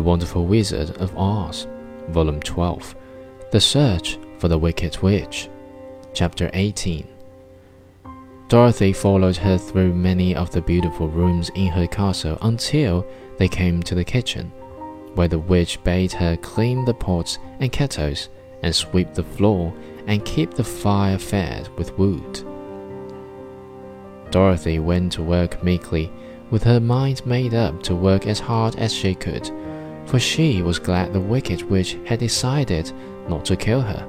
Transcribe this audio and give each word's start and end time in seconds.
Wonderful 0.00 0.46
Wizard 0.46 0.96
of 0.98 1.14
Oz, 1.18 1.66
Volume 2.08 2.40
12 2.40 2.94
The 3.50 3.60
Search 3.60 4.18
for 4.38 4.48
the 4.48 4.56
Wicked 4.56 4.96
Witch, 5.02 5.50
Chapter 6.14 6.50
18. 6.54 7.06
Dorothy 8.48 8.92
followed 8.92 9.36
her 9.36 9.58
through 9.58 9.94
many 9.94 10.34
of 10.34 10.50
the 10.50 10.62
beautiful 10.62 11.08
rooms 11.08 11.50
in 11.54 11.68
her 11.68 11.86
castle 11.86 12.38
until 12.42 13.06
they 13.38 13.48
came 13.48 13.82
to 13.82 13.94
the 13.94 14.04
kitchen, 14.04 14.52
where 15.14 15.28
the 15.28 15.38
witch 15.38 15.82
bade 15.84 16.12
her 16.12 16.36
clean 16.36 16.84
the 16.84 16.94
pots 16.94 17.38
and 17.60 17.72
kettles 17.72 18.28
and 18.62 18.74
sweep 18.74 19.12
the 19.14 19.22
floor 19.22 19.74
and 20.06 20.24
keep 20.24 20.52
the 20.54 20.64
fire 20.64 21.18
fed 21.18 21.68
with 21.76 21.96
wood. 21.98 22.44
Dorothy 24.30 24.78
went 24.78 25.12
to 25.12 25.22
work 25.22 25.62
meekly, 25.62 26.10
with 26.50 26.62
her 26.64 26.80
mind 26.80 27.24
made 27.26 27.54
up 27.54 27.82
to 27.82 27.94
work 27.94 28.26
as 28.26 28.40
hard 28.40 28.76
as 28.76 28.92
she 28.92 29.14
could, 29.14 29.50
for 30.12 30.18
she 30.18 30.60
was 30.60 30.78
glad 30.78 31.10
the 31.10 31.18
wicked 31.18 31.62
witch 31.70 31.96
had 32.04 32.18
decided 32.18 32.92
not 33.30 33.46
to 33.46 33.56
kill 33.56 33.80
her. 33.80 34.06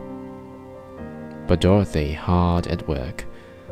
But 1.48 1.62
Dorothy, 1.62 2.12
hard 2.12 2.68
at 2.68 2.86
work, 2.90 3.24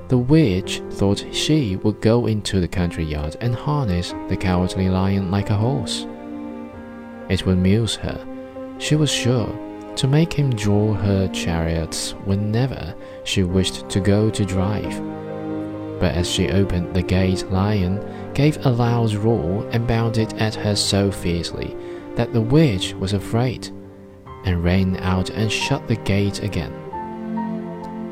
the 0.07 0.17
witch 0.17 0.81
thought 0.91 1.25
she 1.33 1.75
would 1.75 1.99
go 1.99 2.27
into 2.27 2.61
the 2.61 2.69
country 2.69 3.03
yard 3.03 3.35
and 3.41 3.53
harness 3.53 4.13
the 4.29 4.37
cowardly 4.37 4.87
lion 4.87 5.29
like 5.29 5.49
a 5.49 5.57
horse. 5.57 6.07
It 7.27 7.45
would 7.45 7.57
amuse 7.57 7.95
her, 7.95 8.25
she 8.79 8.95
was 8.95 9.11
sure, 9.11 9.53
to 9.97 10.07
make 10.07 10.31
him 10.31 10.55
draw 10.55 10.93
her 10.93 11.27
chariots 11.33 12.11
whenever 12.23 12.95
she 13.25 13.43
wished 13.43 13.89
to 13.89 13.99
go 13.99 14.29
to 14.29 14.45
drive. 14.45 15.01
But 15.99 16.15
as 16.15 16.31
she 16.31 16.47
opened 16.47 16.93
the 16.93 17.03
gate, 17.03 17.51
Lion 17.51 17.99
gave 18.33 18.65
a 18.65 18.69
loud 18.69 19.15
roar 19.15 19.67
and 19.73 19.85
bounded 19.85 20.31
at 20.39 20.55
her 20.55 20.77
so 20.77 21.11
fiercely 21.11 21.75
that 22.15 22.33
the 22.33 22.41
witch 22.41 22.93
was 22.93 23.13
afraid, 23.13 23.67
and 24.45 24.63
ran 24.63 24.97
out 24.97 25.29
and 25.29 25.51
shut 25.51 25.87
the 25.87 25.95
gate 25.95 26.43
again. 26.43 26.73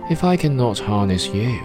If 0.09 0.23
I 0.23 0.38
cannot 0.38 0.80
harness 0.80 1.28
you, 1.28 1.61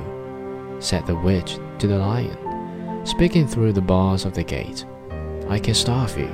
said 0.78 1.06
the 1.06 1.16
witch 1.16 1.58
to 1.78 1.86
the 1.86 1.98
lion, 1.98 3.06
speaking 3.06 3.46
through 3.46 3.72
the 3.72 3.80
bars 3.80 4.24
of 4.24 4.34
the 4.34 4.44
gate, 4.44 4.84
I 5.48 5.58
can 5.58 5.74
starve 5.74 6.18
you. 6.18 6.28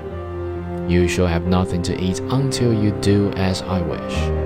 You 0.88 1.06
shall 1.06 1.26
have 1.26 1.46
nothing 1.46 1.82
to 1.82 2.00
eat 2.00 2.20
until 2.20 2.72
you 2.72 2.90
do 3.00 3.30
as 3.32 3.62
I 3.62 3.80
wish. 3.80 4.39